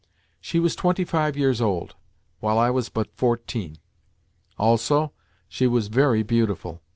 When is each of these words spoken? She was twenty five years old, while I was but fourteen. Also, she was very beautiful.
She 0.39 0.59
was 0.59 0.75
twenty 0.75 1.03
five 1.05 1.37
years 1.37 1.61
old, 1.61 1.93
while 2.39 2.57
I 2.57 2.71
was 2.71 2.89
but 2.89 3.15
fourteen. 3.15 3.77
Also, 4.57 5.11
she 5.47 5.67
was 5.67 5.89
very 5.89 6.23
beautiful. 6.23 6.81